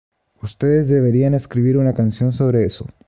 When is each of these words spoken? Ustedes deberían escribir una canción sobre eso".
Ustedes 0.41 0.87
deberían 0.89 1.35
escribir 1.35 1.77
una 1.77 1.93
canción 1.93 2.31
sobre 2.33 2.65
eso". 2.65 2.87